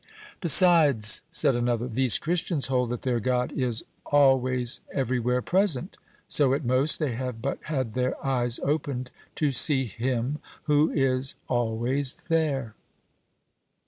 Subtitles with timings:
[0.39, 5.95] "Besides," said another, "these Christians hold that their God is always every where present;
[6.27, 11.35] so, at most, they have but had their eyes opened to see Him who is
[11.47, 12.73] always there!"